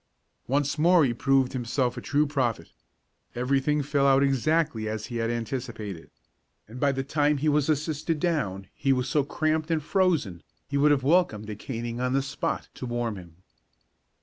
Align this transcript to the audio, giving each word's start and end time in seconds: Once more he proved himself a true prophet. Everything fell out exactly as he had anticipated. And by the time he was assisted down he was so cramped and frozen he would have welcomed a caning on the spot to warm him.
Once 0.47 0.79
more 0.79 1.05
he 1.05 1.13
proved 1.13 1.53
himself 1.53 1.95
a 1.95 2.01
true 2.01 2.25
prophet. 2.25 2.71
Everything 3.35 3.83
fell 3.83 4.07
out 4.07 4.23
exactly 4.23 4.89
as 4.89 5.05
he 5.05 5.17
had 5.17 5.29
anticipated. 5.29 6.09
And 6.67 6.79
by 6.79 6.91
the 6.91 7.03
time 7.03 7.37
he 7.37 7.47
was 7.47 7.69
assisted 7.69 8.19
down 8.19 8.65
he 8.73 8.91
was 8.93 9.07
so 9.07 9.23
cramped 9.23 9.69
and 9.69 9.83
frozen 9.83 10.41
he 10.67 10.75
would 10.75 10.89
have 10.89 11.03
welcomed 11.03 11.51
a 11.51 11.55
caning 11.55 11.99
on 12.01 12.13
the 12.13 12.23
spot 12.23 12.67
to 12.73 12.87
warm 12.87 13.15
him. 13.15 13.43